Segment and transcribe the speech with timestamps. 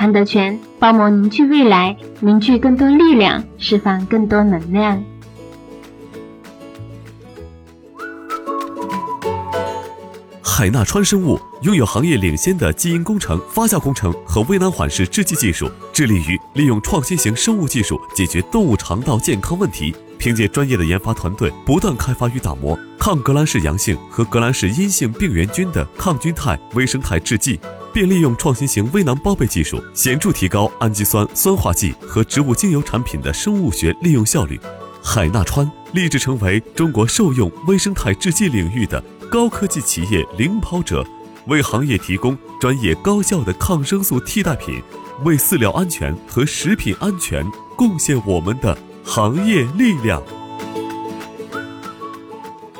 [0.00, 5.04] 康德全帮忙凝聚未来，凝聚更多力量，释放更多能量。
[10.42, 19.94] 海纳川生物拥有行业领先的基因工程、发酵工程和微囊缓释制剂技术，致力于利用创新型生物技术解决动物肠道健康问题。
[20.16, 27.60] 凭借专业的研发团队，不断开发与打磨抗革兰氏阳性和革兰氏阴性病原菌的抗菌肽微生态制剂。
[27.92, 34.58] 并利用创新型微囊包被技术，显著提高氨基酸酸化剂和植物精油产品的生物学利用效率。
[35.02, 41.04] 海纳川立志成为中国兽用微生态制剂领域的高科技企业领跑者，
[41.46, 44.82] 为行业提供专业高效的抗生素替代品，
[45.24, 47.44] 为饲料安全和食品安全
[47.76, 50.22] 贡献我们的行业力量。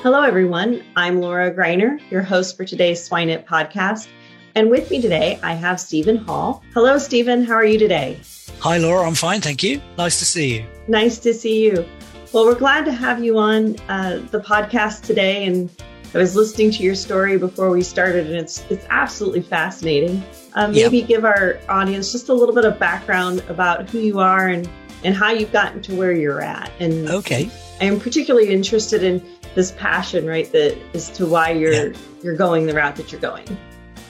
[0.03, 0.81] Hello, everyone.
[0.95, 4.05] I'm Laura Greiner, your host for today's SwineIt podcast.
[4.55, 6.63] And with me today, I have Stephen Hall.
[6.75, 7.45] Hello, Stephen.
[7.45, 8.19] How are you today?
[8.61, 9.07] Hi, Laura.
[9.07, 9.41] I'm fine.
[9.41, 9.81] Thank you.
[9.97, 10.67] Nice to see you.
[10.89, 11.87] Nice to see you.
[12.33, 15.47] Well, we're glad to have you on uh, the podcast today.
[15.47, 15.71] And
[16.15, 20.23] I was listening to your story before we started, and it's it's absolutely fascinating.
[20.55, 21.09] Um, maybe yep.
[21.09, 24.69] give our audience just a little bit of background about who you are and
[25.05, 26.71] and how you've gotten to where you're at.
[26.81, 27.49] And okay,
[27.81, 30.51] I'm particularly interested in this passion, right?
[30.51, 31.99] That is to why you're yeah.
[32.23, 33.47] you're going the route that you're going.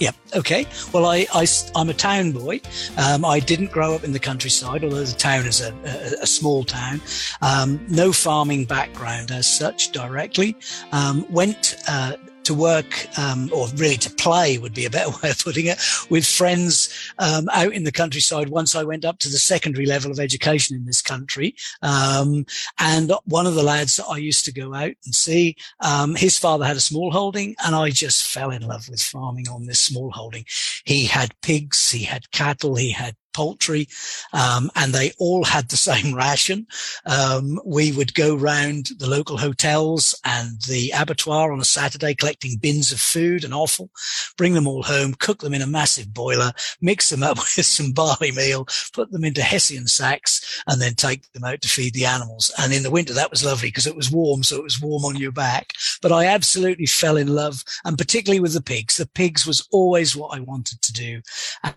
[0.00, 0.12] Yeah.
[0.34, 0.66] Okay.
[0.92, 1.46] Well, I, I,
[1.76, 2.62] I'm a town boy.
[2.96, 6.26] Um, I didn't grow up in the countryside, although the town is a, a, a
[6.26, 7.02] small town.
[7.42, 10.56] Um, no farming background as such directly.
[10.92, 12.16] Um, went uh,
[12.50, 15.78] to work, um, or really to play would be a better way of putting it,
[16.10, 20.10] with friends um, out in the countryside once I went up to the secondary level
[20.10, 21.54] of education in this country.
[21.82, 22.44] Um,
[22.80, 26.36] and one of the lads that I used to go out and see, um, his
[26.36, 29.80] father had a small holding, and I just fell in love with farming on this
[29.80, 30.44] small holding.
[30.84, 33.88] He had pigs, he had cattle, he had poultry,
[34.32, 36.66] um, and they all had the same ration.
[37.06, 42.58] Um, we would go round the local hotels and the abattoir on a Saturday, collecting
[42.58, 43.90] bins of food and offal,
[44.36, 47.92] bring them all home, cook them in a massive boiler, mix them up with some
[47.92, 52.06] barley meal, put them into Hessian sacks, and then take them out to feed the
[52.06, 52.52] animals.
[52.58, 55.04] And in the winter, that was lovely because it was warm, so it was warm
[55.04, 55.72] on your back.
[56.02, 58.96] But I absolutely fell in love, and particularly with the pigs.
[58.96, 61.22] The pigs was always what I wanted to do,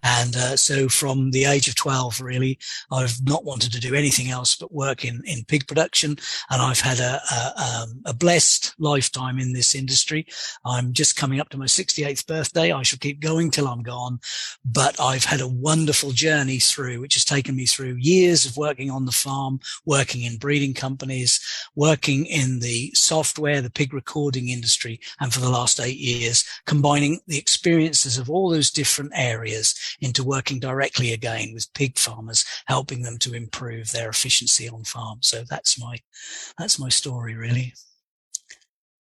[0.03, 2.57] and uh, so from the age of 12, really,
[2.91, 6.17] I've not wanted to do anything else but work in, in pig production.
[6.49, 10.25] And I've had a, a, um, a blessed lifetime in this industry.
[10.65, 12.71] I'm just coming up to my 68th birthday.
[12.71, 14.19] I shall keep going till I'm gone,
[14.65, 18.89] but I've had a wonderful journey through, which has taken me through years of working
[18.89, 21.39] on the farm, working in breeding companies,
[21.75, 24.99] working in the software, the pig recording industry.
[25.19, 30.23] And for the last eight years, combining the experiences of all those different areas into
[30.23, 35.19] working directly again again with pig farmers, helping them to improve their efficiency on farm.
[35.21, 35.99] So that's my
[36.57, 37.73] that's my story really.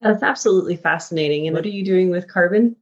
[0.01, 1.47] That's absolutely fascinating.
[1.47, 2.75] And what are you doing with carbon?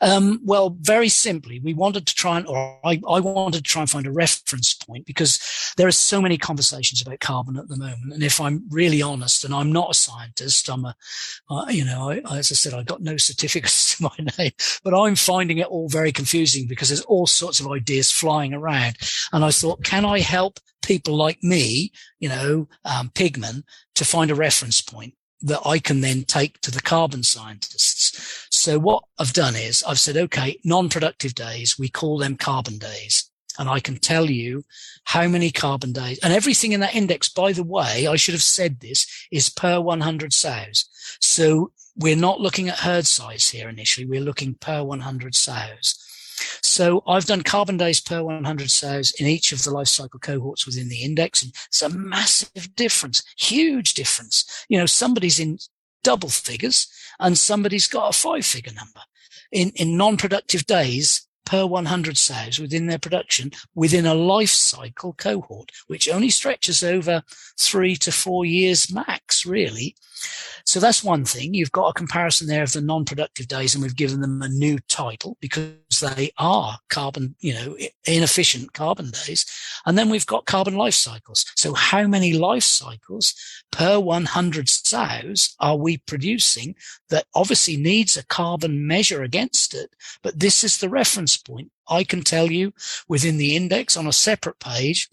[0.00, 3.82] Um, well, very simply, we wanted to try and, or I, I, wanted to try
[3.82, 7.76] and find a reference point because there are so many conversations about carbon at the
[7.76, 8.12] moment.
[8.12, 10.94] And if I'm really honest, and I'm not a scientist, I'm a,
[11.50, 14.52] uh, you know, I, as I said, I've got no certificates to my name,
[14.84, 18.96] but I'm finding it all very confusing because there's all sorts of ideas flying around.
[19.32, 24.30] And I thought, can I help people like me, you know, um, pigmen to find
[24.30, 25.14] a reference point?
[25.42, 28.45] that I can then take to the carbon scientists.
[28.66, 33.30] So what I've done is I've said, okay, non-productive days, we call them carbon days.
[33.60, 34.64] And I can tell you
[35.04, 38.42] how many carbon days and everything in that index, by the way, I should have
[38.42, 40.84] said this is per 100 sows.
[41.20, 44.04] So we're not looking at herd size here initially.
[44.04, 46.02] We're looking per 100 sows.
[46.60, 50.66] So I've done carbon days per 100 sows in each of the life cycle cohorts
[50.66, 51.40] within the index.
[51.40, 54.66] And it's a massive difference, huge difference.
[54.68, 55.58] You know, somebody's in
[56.06, 56.86] double figures
[57.18, 59.00] and somebody's got a five figure number.
[59.50, 65.70] In, in non-productive days, per 100 sows within their production within a life cycle cohort,
[65.86, 67.22] which only stretches over
[67.58, 69.96] three to four years max, really.
[70.66, 71.54] So that's one thing.
[71.54, 74.80] You've got a comparison there of the non-productive days and we've given them a new
[74.88, 75.70] title because
[76.00, 79.46] they are carbon, you know, inefficient carbon days.
[79.86, 81.44] And then we've got carbon life cycles.
[81.54, 83.34] So how many life cycles
[83.70, 86.74] per 100 sows are we producing
[87.10, 89.94] that obviously needs a carbon measure against it?
[90.22, 91.70] But this is the reference point.
[91.88, 92.72] I can tell you
[93.08, 95.08] within the index on a separate page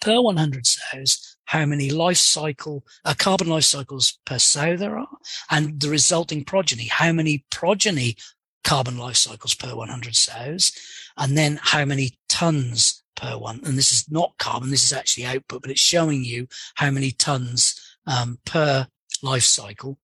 [0.00, 5.08] per 100 sows how many life cycle, uh, carbon life cycles per sow there are,
[5.50, 8.16] and the resulting progeny, how many progeny
[8.64, 10.72] carbon life cycles per 100 sows,
[11.16, 13.60] and then how many tons per one.
[13.64, 17.12] And this is not carbon, this is actually output, but it's showing you how many
[17.12, 18.86] tons um, per
[19.22, 19.98] life cycle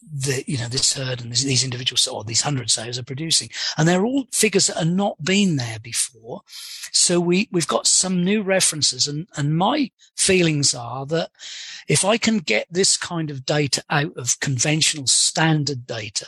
[0.00, 3.50] the you know this herd and these individuals or these hundred sows are producing.
[3.76, 6.42] And they're all figures that are not been there before.
[6.92, 9.08] So we we've got some new references.
[9.08, 11.30] And and my feelings are that
[11.88, 16.26] if i can get this kind of data out of conventional standard data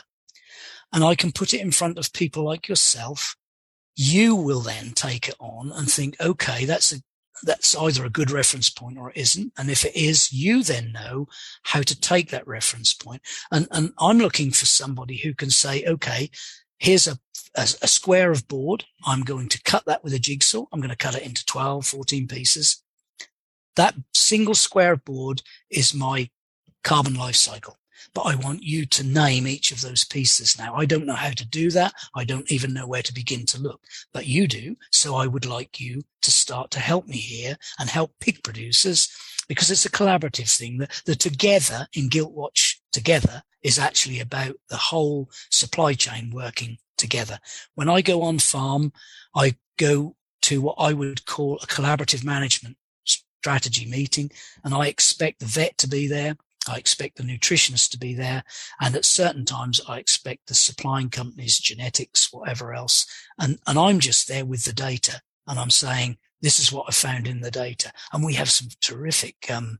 [0.91, 3.35] and i can put it in front of people like yourself
[3.95, 6.97] you will then take it on and think okay that's a
[7.43, 9.53] that's either a good reference point or it isn't.
[9.57, 11.27] And if it is, you then know
[11.63, 13.21] how to take that reference point.
[13.51, 16.29] And, and I'm looking for somebody who can say, okay,
[16.79, 17.19] here's a,
[17.55, 18.85] a, a, square of board.
[19.05, 20.65] I'm going to cut that with a jigsaw.
[20.71, 22.83] I'm going to cut it into 12, 14 pieces.
[23.75, 26.29] That single square of board is my
[26.83, 27.77] carbon life cycle
[28.13, 30.57] but I want you to name each of those pieces.
[30.57, 31.93] Now, I don't know how to do that.
[32.15, 33.81] I don't even know where to begin to look,
[34.13, 34.75] but you do.
[34.91, 39.09] So I would like you to start to help me here and help pig producers
[39.47, 44.55] because it's a collaborative thing that the together in Gilt Watch together is actually about
[44.69, 47.39] the whole supply chain working together.
[47.75, 48.91] When I go on farm,
[49.35, 54.31] I go to what I would call a collaborative management strategy meeting
[54.63, 56.37] and I expect the vet to be there.
[56.69, 58.43] I expect the nutritionists to be there.
[58.79, 63.05] And at certain times, I expect the supplying companies, genetics, whatever else.
[63.39, 66.91] And, and I'm just there with the data and I'm saying, this is what I
[66.91, 67.91] found in the data.
[68.13, 69.79] And we have some terrific, um,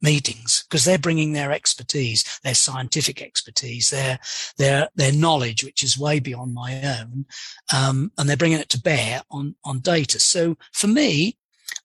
[0.00, 4.18] meetings because they're bringing their expertise, their scientific expertise, their,
[4.56, 7.26] their, their knowledge, which is way beyond my own.
[7.74, 10.20] Um, and they're bringing it to bear on, on data.
[10.20, 11.36] So for me,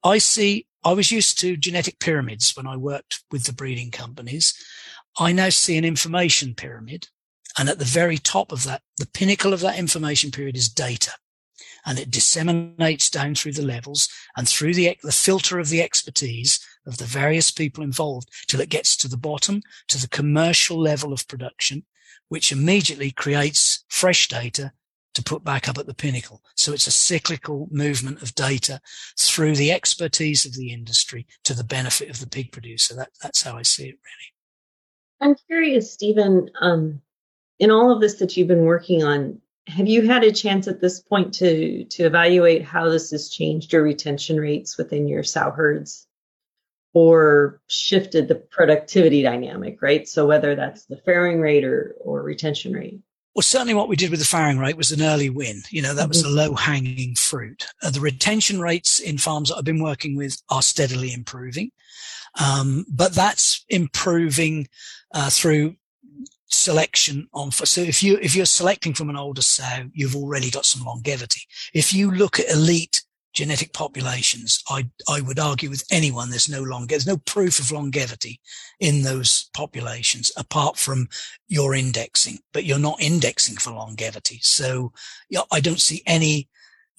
[0.04, 4.54] I see I was used to genetic pyramids when I worked with the breeding companies.
[5.18, 7.08] I now see an information pyramid.
[7.58, 11.12] And at the very top of that, the pinnacle of that information pyramid is data.
[11.86, 16.60] And it disseminates down through the levels and through the, the filter of the expertise
[16.86, 21.14] of the various people involved till it gets to the bottom, to the commercial level
[21.14, 21.86] of production,
[22.28, 24.72] which immediately creates fresh data
[25.14, 26.42] to put back up at the pinnacle.
[26.56, 28.82] So it's a cyclical movement of data
[29.18, 32.96] through the expertise of the industry to the benefit of the pig producer.
[32.96, 34.34] That, that's how I see it, really.
[35.22, 37.02] I'm curious, Stephen, um,
[37.60, 40.82] in all of this that you've been working on, have you had a chance at
[40.82, 45.52] this point to to evaluate how this has changed your retention rates within your sow
[45.52, 46.06] herds
[46.94, 50.08] or shifted the productivity dynamic, right?
[50.08, 53.00] So whether that's the farrowing rate or, or retention rate.
[53.36, 55.64] Well, certainly what we did with the farrowing rate was an early win.
[55.70, 56.36] You know, that was a mm-hmm.
[56.36, 57.66] low hanging fruit.
[57.82, 61.72] Uh, the retention rates in farms that I've been working with are steadily improving.
[62.40, 64.68] Um, but that's improving,
[65.14, 65.76] uh, through
[66.48, 70.52] selection on, for so if you, if you're selecting from an older sow, you've already
[70.52, 71.42] got some longevity.
[71.74, 76.62] If you look at elite genetic populations, I, I would argue with anyone there's no
[76.62, 78.40] long, there's no proof of longevity
[78.80, 81.08] in those populations apart from
[81.48, 84.40] your indexing, but you're not indexing for longevity.
[84.42, 84.94] So
[85.30, 86.48] yeah, I don't see any,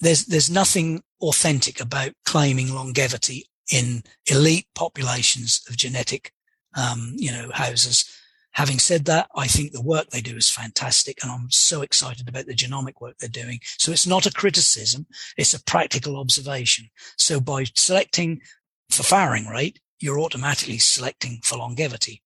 [0.01, 6.33] there's, there's nothing authentic about claiming longevity in elite populations of genetic,
[6.77, 8.14] um, you know, houses
[8.55, 12.29] Having said that, I think the work they do is fantastic and I'm so excited
[12.29, 13.59] about the genomic work they're doing.
[13.79, 15.07] So it's not a criticism.
[15.37, 16.89] It's a practical observation.
[17.19, 18.41] So by selecting
[18.91, 22.23] for farrowing rate, you're automatically selecting for longevity.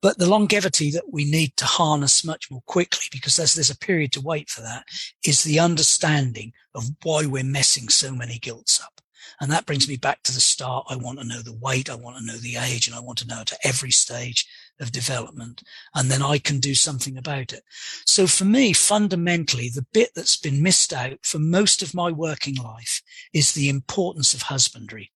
[0.00, 3.78] But the longevity that we need to harness much more quickly, because there's, there's a
[3.78, 4.84] period to wait for that,
[5.24, 9.00] is the understanding of why we're messing so many gilts up.
[9.40, 10.86] And that brings me back to the start.
[10.88, 11.90] I want to know the weight.
[11.90, 14.46] I want to know the age and I want to know it at every stage
[14.80, 15.62] of development
[15.94, 17.62] and then I can do something about it.
[18.04, 22.56] So for me, fundamentally, the bit that's been missed out for most of my working
[22.56, 23.02] life
[23.32, 25.12] is the importance of husbandry.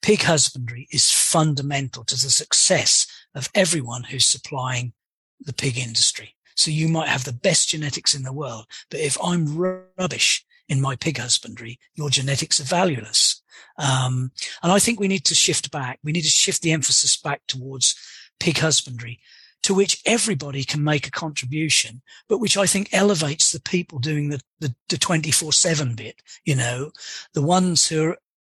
[0.00, 4.92] Pig husbandry is fundamental to the success of everyone who's supplying
[5.40, 6.34] the pig industry.
[6.56, 10.80] So you might have the best genetics in the world, but if I'm rubbish in
[10.80, 13.42] my pig husbandry, your genetics are valueless.
[13.78, 15.98] Um, and I think we need to shift back.
[16.02, 17.94] We need to shift the emphasis back towards
[18.42, 19.20] pig husbandry
[19.62, 24.30] to which everybody can make a contribution, but which I think elevates the people doing
[24.30, 26.90] the, the, the 24 seven bit, you know,
[27.34, 28.18] the ones who are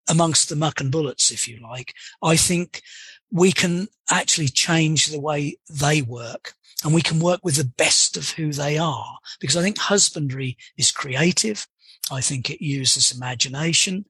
[0.10, 1.94] amongst the muck and bullets, if you like.
[2.22, 2.82] I think
[3.30, 6.54] we can actually change the way they work
[6.86, 10.58] and we can work with the best of who they are because I think husbandry
[10.78, 11.68] is creative.
[12.10, 14.06] I think it uses imagination.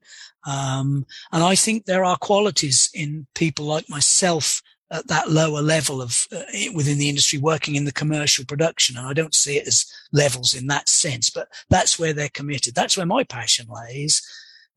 [0.46, 4.62] Um, and I think there are qualities in people like myself
[4.94, 8.96] at that lower level of uh, within the industry working in the commercial production.
[8.96, 12.74] And I don't see it as levels in that sense, but that's where they're committed.
[12.74, 14.22] That's where my passion lays.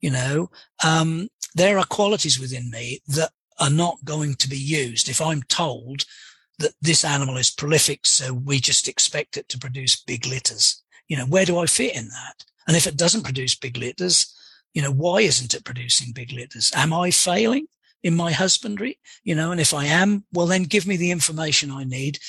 [0.02, 0.50] You know,
[0.84, 5.08] um, there are qualities within me that are not going to be used.
[5.08, 6.06] If I'm told
[6.60, 11.16] that this animal is prolific, so we just expect it to produce big litters, you
[11.16, 12.44] know, where do I fit in that?
[12.68, 14.34] And if it doesn't produce big litters,
[14.74, 16.72] you know, why isn't it producing big litters?
[16.76, 17.68] Am I failing
[18.08, 19.00] in my husbandry?
[19.24, 22.20] You know, and if I am, well, then give me the information I need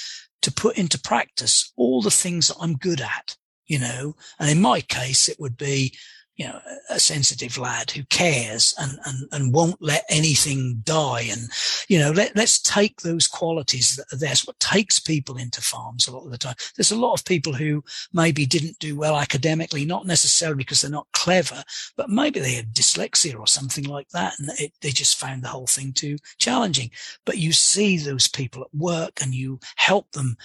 [0.43, 4.61] to put into practice all the things that I'm good at, you know, and in
[4.61, 5.95] my case, it would be,
[6.39, 11.23] you know, a sensitive lad who cares and, and, and won't let anything die.
[11.29, 11.41] And,
[11.89, 14.31] you know, let, let's take those qualities that are there.
[14.31, 16.55] It's what takes people into farms a lot of the time.
[16.77, 20.91] There's a lot of people who maybe didn't do well academically, not necessarily because they're
[20.93, 21.61] not clever,
[21.97, 24.35] but maybe they had dyslexia or something like that.
[24.39, 26.93] And it, they just found the whole thing too challenging.
[27.27, 30.37] But you see those people at work and you help them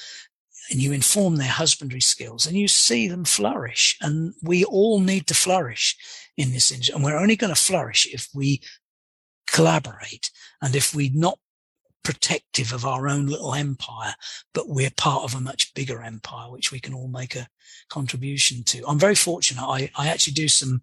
[0.72, 3.98] and you inform their husbandry skills and you see them flourish.
[4.02, 5.96] And we all need to flourish
[6.38, 6.96] in this industry.
[6.96, 8.62] And we're only going to flourish if we
[9.48, 11.40] collaborate and if we're not
[12.04, 14.14] protective of our own little empire,
[14.54, 17.48] but we're part of a much bigger empire, which we can all make a
[17.90, 18.84] contribution to.
[18.88, 19.64] I'm very fortunate.
[19.64, 20.82] I, I actually do some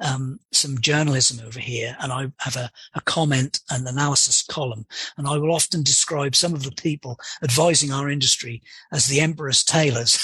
[0.00, 5.26] um, some journalism over here, and I have a, a comment and analysis column, and
[5.26, 10.16] I will often describe some of the people advising our industry as the emperor's tailors.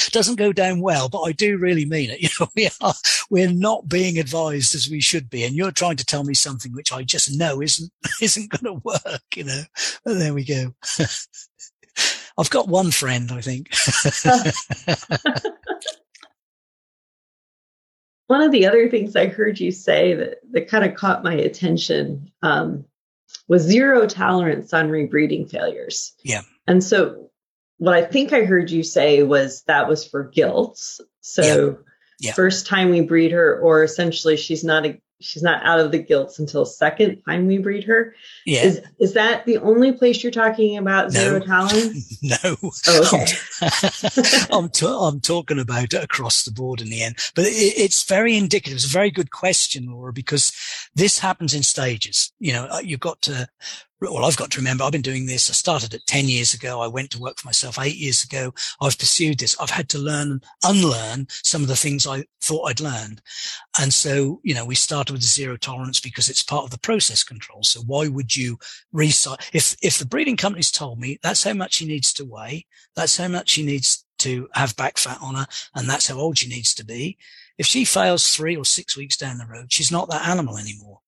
[0.10, 2.20] Doesn't go down well, but I do really mean it.
[2.30, 2.94] You know, we are
[3.28, 6.72] we're not being advised as we should be, and you're trying to tell me something
[6.72, 7.90] which I just know isn't
[8.24, 9.22] isn't going to work.
[9.36, 9.62] You know,
[10.04, 10.74] but there we go.
[12.38, 13.68] I've got one friend, I think.
[18.28, 21.34] one of the other things I heard you say that, that kind of caught my
[21.34, 22.84] attention um,
[23.48, 26.14] was zero tolerance on rebreeding failures.
[26.22, 26.42] Yeah.
[26.66, 27.30] And so
[27.78, 30.78] what I think I heard you say was that was for gilt.
[31.20, 31.72] So yeah.
[32.20, 32.32] Yeah.
[32.34, 35.98] first time we breed her, or essentially she's not a she's not out of the
[35.98, 38.14] gilts until second time we breed her.
[38.46, 38.64] Yeah.
[38.64, 41.46] Is is that the only place you're talking about zero no.
[41.46, 42.22] tolerance?
[42.22, 42.56] no.
[42.88, 44.46] Oh, okay.
[44.52, 48.04] I'm, t- I'm talking about it across the board in the end, but it, it's
[48.04, 48.76] very indicative.
[48.76, 50.52] It's a very good question, Laura, because
[50.94, 52.32] this happens in stages.
[52.38, 53.48] You know, uh, you've got to
[54.00, 55.50] well, I've got to remember I've been doing this.
[55.50, 56.80] I started it 10 years ago.
[56.80, 58.54] I went to work for myself eight years ago.
[58.80, 59.56] I've pursued this.
[59.60, 63.20] I've had to learn and unlearn some of the things I thought I'd learned.
[63.78, 67.22] And so, you know, we started with zero tolerance because it's part of the process
[67.22, 67.62] control.
[67.62, 68.58] So why would you
[68.92, 69.50] recite?
[69.52, 72.66] If, if the breeding company's told me that's how much he needs to weigh,
[72.96, 76.38] that's how much he needs to have back fat on her, and that's how old
[76.38, 77.16] she needs to be.
[77.58, 81.00] If she fails three or six weeks down the road, she's not that animal anymore.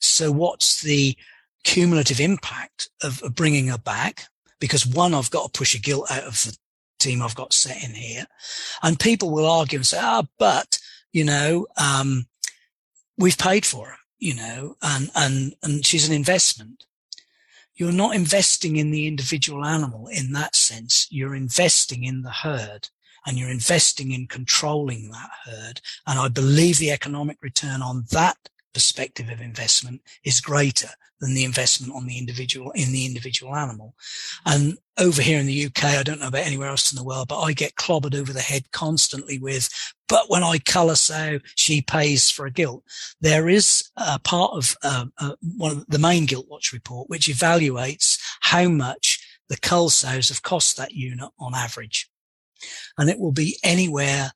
[0.00, 1.16] So what's the
[1.64, 4.26] cumulative impact of, bringing her back
[4.60, 6.56] because one, I've got to push a gilt out of the
[6.98, 8.26] team I've got set in here.
[8.82, 10.78] And people will argue and say, ah, but,
[11.12, 12.26] you know, um,
[13.18, 16.84] we've paid for her, you know, and, and, and she's an investment.
[17.74, 21.08] You're not investing in the individual animal in that sense.
[21.10, 22.88] You're investing in the herd
[23.26, 25.80] and you're investing in controlling that herd.
[26.06, 28.36] And I believe the economic return on that
[28.72, 30.88] perspective of investment is greater
[31.20, 33.94] than the investment on the individual in the individual animal.
[34.44, 37.28] And over here in the UK, I don't know about anywhere else in the world,
[37.28, 39.70] but I get clobbered over the head constantly with,
[40.08, 42.82] but when I colour sow, she pays for a gilt.
[43.20, 47.28] There is a part of uh, uh, one of the main gilt watch report, which
[47.28, 52.10] evaluates how much the cull sows have cost that unit on average.
[52.98, 54.32] And it will be anywhere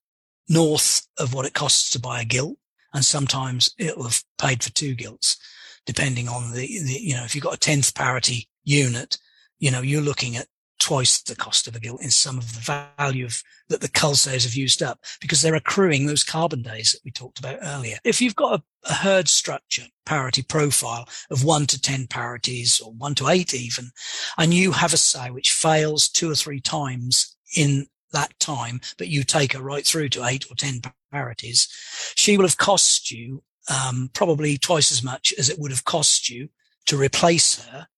[0.49, 2.57] north of what it costs to buy a gilt
[2.95, 5.37] and sometimes it'll have paid for two gilts,
[5.85, 9.19] depending on the, the you know, if you've got a tenth parity unit,
[9.59, 10.47] you know, you're looking at
[10.78, 14.14] twice the cost of a gilt in some of the value of, that the cull
[14.14, 17.97] sayers have used up because they're accruing those carbon days that we talked about earlier.
[18.05, 22.93] If you've got a, a herd structure parity profile of one to 10 parities or
[22.93, 23.90] one to eight even,
[24.38, 29.09] and you have a sow which fails two or three times in that time, but
[29.09, 31.69] you take her right through to eight or 10 parities,
[32.17, 36.31] she will have cost you um, probably twice as much as it would have cost
[36.31, 36.49] you
[36.87, 37.89] to replace her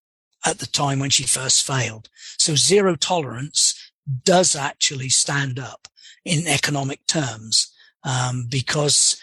[0.47, 2.09] at the time when she first failed.
[2.39, 3.93] So zero tolerance
[4.25, 5.89] does actually stand up
[6.25, 7.73] in economic terms
[8.05, 9.21] um, because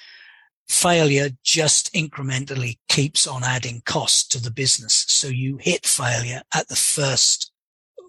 [0.68, 5.06] failure just incrementally keeps on adding cost to the business.
[5.08, 7.52] So you hit failure at the first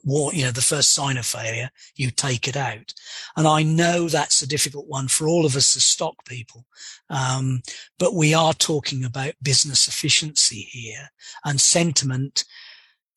[0.07, 2.95] war, you know, the first sign of failure, you take it out.
[3.37, 6.65] And I know that's a difficult one for all of us as stock people.
[7.11, 7.63] Um,
[7.99, 11.11] but we are talking about business efficiency here
[11.45, 12.45] and sentiment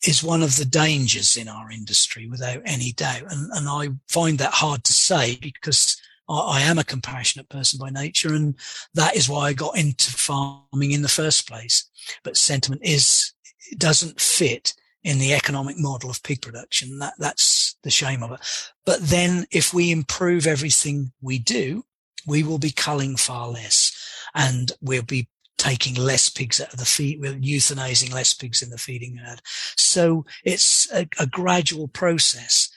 [0.06, 3.24] is one of the dangers in our industry without any doubt.
[3.30, 7.80] And, and I find that hard to say because I, I, am a compassionate person
[7.80, 8.34] by nature.
[8.34, 8.56] And
[8.94, 11.90] that is why I got into farming in the first place.
[12.24, 13.34] But sentiment is,
[13.78, 17.00] doesn't fit in the economic model of pig production.
[17.00, 18.40] That, that's the shame of it.
[18.86, 21.86] But then if we improve everything we do,
[22.28, 23.96] we will be culling far less
[24.36, 28.70] and we'll be taking less pigs out of the feed, we're euthanizing less pigs in
[28.70, 29.42] the feeding herd.
[29.76, 32.70] So it's a, a gradual process,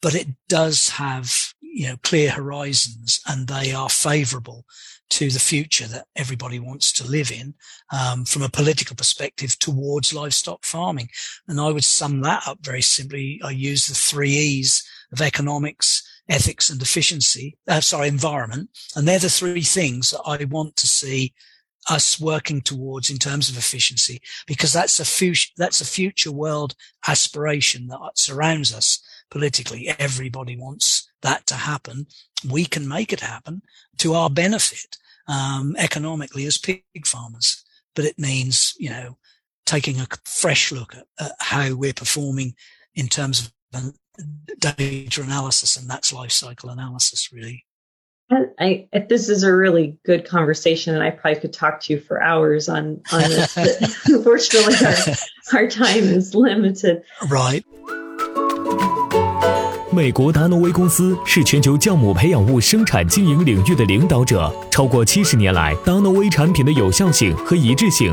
[0.00, 4.64] but it does have, you know, clear horizons and they are favorable
[5.10, 7.54] to the future that everybody wants to live in
[7.92, 11.08] um, from a political perspective towards livestock farming.
[11.46, 13.40] And I would sum that up very simply.
[13.44, 14.82] I use the three E's
[15.12, 18.70] of economics, ethics and efficiency, uh, sorry, environment.
[18.96, 21.34] And they're the three things that I want to see
[21.88, 26.74] us working towards in terms of efficiency, because that's a future, that's a future world
[27.06, 29.00] aspiration that surrounds us
[29.30, 29.94] politically.
[29.98, 32.06] Everybody wants that to happen.
[32.48, 33.62] We can make it happen
[33.98, 34.96] to our benefit,
[35.28, 37.64] um, economically as pig farmers.
[37.94, 39.16] But it means, you know,
[39.66, 42.54] taking a fresh look at, at how we're performing
[42.94, 43.92] in terms of
[44.58, 47.64] data analysis, and that's life cycle analysis, really.
[48.58, 52.22] I, this is a really good conversation, and I probably could talk to you for
[52.22, 54.06] hours on on this.
[54.06, 54.74] unfortunately,
[55.52, 57.02] our, our time is limited.
[57.28, 57.64] Right.
[59.94, 64.52] 美国达诺威公司是全球酵母培养物生产经营领域的领导者。
[64.68, 68.12] 超过七十年来，达诺威产品的有效性和一致性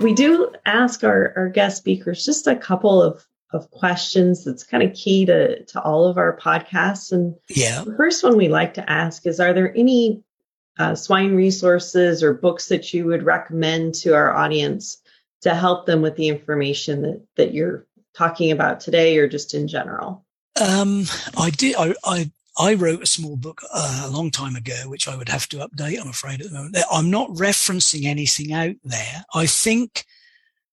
[0.00, 4.82] We do ask our, our guest speakers just a couple of, of questions that's kind
[4.82, 7.12] of key to, to all of our podcasts.
[7.12, 10.22] And yeah, the first one we like to ask is Are there any
[10.78, 14.98] uh, swine resources or books that you would recommend to our audience
[15.42, 19.68] to help them with the information that, that you're talking about today or just in
[19.68, 20.24] general?
[20.60, 21.04] Um,
[21.36, 21.76] I did.
[21.76, 25.28] I, I I wrote a small book uh, a long time ago, which I would
[25.28, 26.76] have to update, I'm afraid, at the moment.
[26.90, 29.24] I'm not referencing anything out there.
[29.34, 30.04] I think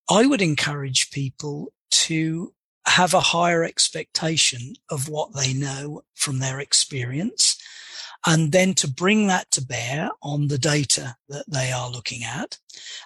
[0.10, 2.54] I would encourage people to
[2.86, 7.58] have a higher expectation of what they know from their experience
[8.26, 12.58] and then to bring that to bear on the data that they are looking at.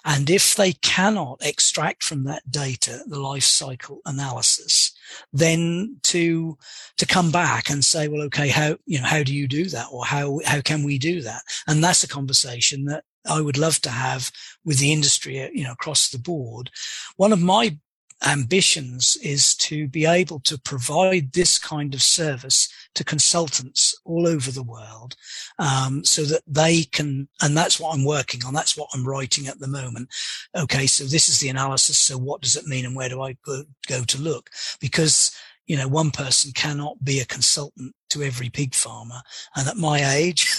[0.04, 4.92] And if they cannot extract from that data the life cycle analysis,
[5.32, 6.56] then to,
[6.98, 9.86] to come back and say, well, okay, how, you know, how do you do that?
[9.90, 11.42] Or how, how can we do that?
[11.66, 14.30] And that's a conversation that I would love to have
[14.64, 16.70] with the industry, uh, you know, across the board.
[17.16, 17.78] One of my
[18.24, 24.50] ambitions is to be able to provide this kind of service to consultants all over
[24.50, 25.16] the world
[25.58, 29.46] um, so that they can and that's what i'm working on that's what i'm writing
[29.46, 30.08] at the moment.
[30.56, 33.36] Okay so this is the analysis so what does it mean and where do i
[33.44, 34.50] go, go to look?
[34.80, 35.34] Because
[35.66, 39.22] you know, one person cannot be a consultant to every pig farmer.
[39.56, 40.54] And at my age,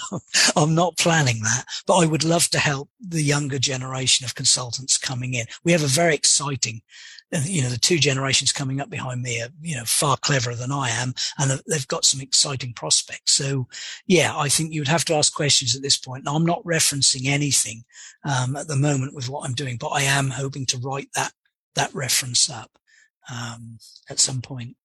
[0.56, 4.98] I'm not planning that, but I would love to help the younger generation of consultants
[4.98, 5.46] coming in.
[5.64, 6.82] We have a very exciting
[7.44, 10.70] you know, the two generations coming up behind me are, you know, far cleverer than
[10.70, 13.32] I am and they've got some exciting prospects.
[13.32, 13.68] So
[14.06, 16.24] yeah, I think you would have to ask questions at this point.
[16.24, 17.84] Now I'm not referencing anything,
[18.24, 21.32] um, at the moment with what I'm doing, but I am hoping to write that,
[21.74, 22.70] that reference up
[23.30, 24.76] um, at some point.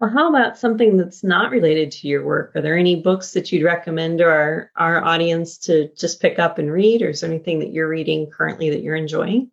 [0.00, 2.54] Well, how about something that's not related to your work?
[2.56, 6.58] Are there any books that you'd recommend to our, our audience to just pick up
[6.58, 9.50] and read, or is there anything that you're reading currently that you're enjoying?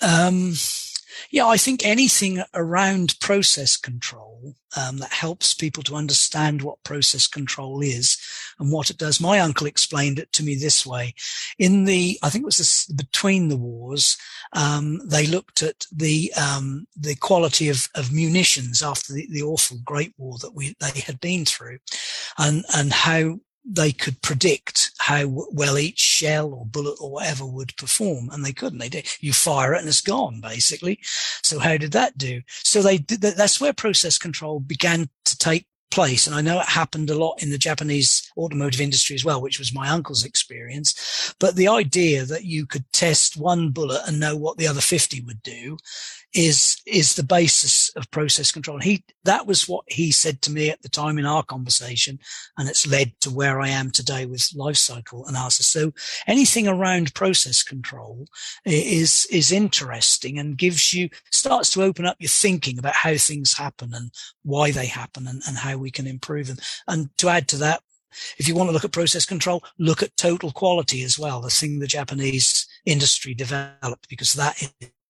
[0.00, 0.52] Um,
[1.30, 7.26] yeah, I think anything around process control um, that helps people to understand what process
[7.26, 8.18] control is
[8.58, 9.20] and what it does.
[9.20, 11.14] My uncle explained it to me this way:
[11.58, 14.16] in the, I think it was this, between the wars,
[14.52, 19.78] um, they looked at the um, the quality of, of munitions after the, the awful
[19.84, 21.78] Great War that we they had been through,
[22.38, 27.76] and and how they could predict how well each shell or bullet or whatever would
[27.76, 28.78] perform, and they couldn't.
[28.78, 29.08] They did.
[29.20, 30.98] You fire it and it's gone, basically.
[31.42, 32.42] So how did that do?
[32.48, 33.22] So they did.
[33.22, 36.26] That's where process control began to take place.
[36.26, 39.60] And I know it happened a lot in the Japanese automotive industry as well, which
[39.60, 41.34] was my uncle's experience.
[41.38, 45.20] But the idea that you could test one bullet and know what the other 50
[45.22, 45.78] would do
[46.34, 48.80] is is the basis of process control.
[48.80, 52.18] He that was what he said to me at the time in our conversation,
[52.58, 55.66] and it's led to where I am today with life cycle analysis.
[55.66, 55.92] So
[56.26, 58.26] anything around process control
[58.64, 63.54] is is interesting and gives you starts to open up your thinking about how things
[63.54, 64.10] happen and
[64.42, 66.58] why they happen and, and how we can improve them.
[66.88, 67.80] And to add to that,
[68.38, 71.50] if you want to look at process control, look at total quality as well, the
[71.50, 74.60] thing the Japanese industry developed, because that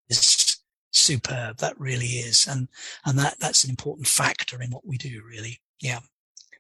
[0.09, 0.44] is
[0.95, 1.59] superb.
[1.59, 2.47] That really is.
[2.47, 2.69] And,
[3.05, 5.61] and that, that's an important factor in what we do, really.
[5.81, 6.01] Yeah.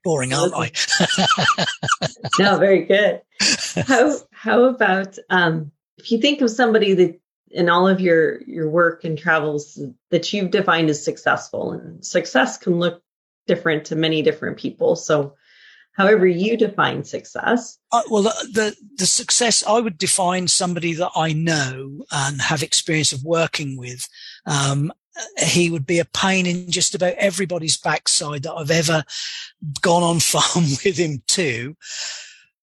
[0.02, 0.70] Boring, aren't I?
[2.38, 3.22] no, very good.
[3.86, 7.20] How, how about, um, if you think of somebody that
[7.50, 12.58] in all of your, your work and travels that you've defined as successful and success
[12.58, 13.02] can look
[13.46, 14.96] different to many different people.
[14.96, 15.34] So
[15.94, 17.78] however you define success.
[17.92, 22.62] Uh, well, the, the, the success I would define somebody that I know and have
[22.62, 24.06] experience of working with.
[24.46, 24.92] Um,
[25.38, 29.04] he would be a pain in just about everybody's backside that I've ever
[29.80, 31.76] gone on farm with him to.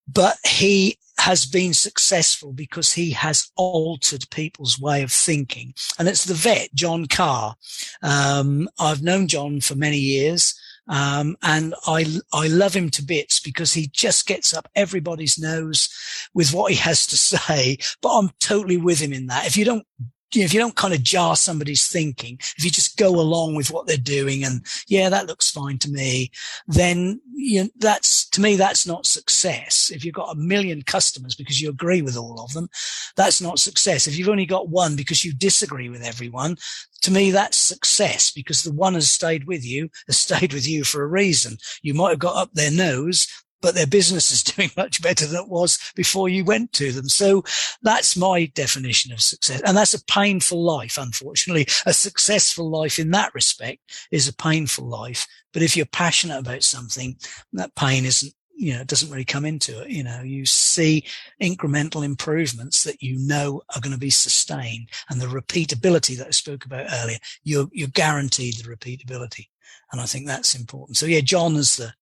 [0.07, 5.73] But he has been successful because he has altered people's way of thinking.
[5.99, 7.55] And it's the vet, John Carr.
[8.01, 10.59] Um, I've known John for many years.
[10.91, 15.89] Um, and I, I love him to bits because he just gets up everybody's nose
[16.33, 17.77] with what he has to say.
[18.01, 19.47] But I'm totally with him in that.
[19.47, 19.87] If you don't
[20.33, 23.87] if you don't kind of jar somebody's thinking, if you just go along with what
[23.87, 26.31] they're doing and yeah, that looks fine to me,
[26.67, 29.91] then you know, that's to me, that's not success.
[29.93, 32.69] If you've got a million customers because you agree with all of them,
[33.15, 34.07] that's not success.
[34.07, 36.57] If you've only got one because you disagree with everyone,
[37.01, 40.83] to me, that's success because the one has stayed with you, has stayed with you
[40.83, 41.57] for a reason.
[41.81, 43.27] You might have got up their nose,
[43.61, 47.07] but their business is doing much better than it was before you went to them.
[47.07, 47.43] So
[47.81, 49.61] that's my definition of success.
[49.65, 51.67] And that's a painful life, unfortunately.
[51.85, 53.79] A successful life in that respect
[54.11, 55.27] is a painful life.
[55.53, 57.17] But if you're passionate about something,
[57.53, 59.89] that pain isn't you know, it doesn't really come into it.
[59.89, 61.05] You know, you see
[61.41, 66.31] incremental improvements that you know are going to be sustained and the repeatability that I
[66.31, 69.47] spoke about earlier, you're, you're guaranteed the repeatability.
[69.91, 70.97] And I think that's important.
[70.97, 71.93] So yeah, John is the,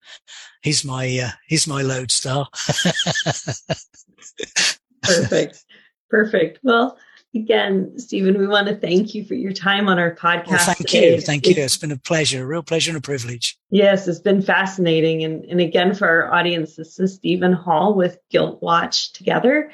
[0.62, 2.46] he's my, uh, he's my lodestar.
[5.02, 5.64] Perfect.
[6.08, 6.58] Perfect.
[6.62, 6.98] Well,
[7.34, 10.48] again, Stephen, we want to thank you for your time on our podcast.
[10.48, 11.20] Well, thank you.
[11.20, 11.54] Thank you.
[11.56, 13.58] It's been a pleasure, a real pleasure and a privilege.
[13.70, 15.24] Yes, it's been fascinating.
[15.24, 19.70] And, and again, for our audience, this is Stephen Hall with Gilt Watch Together.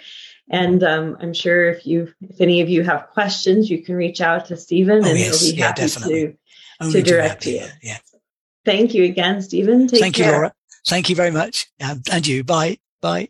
[0.49, 4.21] And um, I'm sure if you, if any of you have questions, you can reach
[4.21, 5.41] out to Stephen oh, and yes.
[5.41, 6.37] he'll be happy yeah, to,
[6.81, 7.65] to direct you.
[7.83, 7.99] Yeah.
[8.65, 9.87] Thank you again, Stephen.
[9.87, 10.27] Take Thank care.
[10.27, 10.53] you, Laura.
[10.87, 11.67] Thank you very much.
[11.81, 12.45] And you.
[12.45, 12.79] Bye.
[13.01, 13.29] Bye.